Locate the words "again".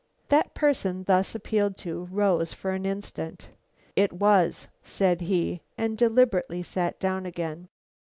7.27-7.69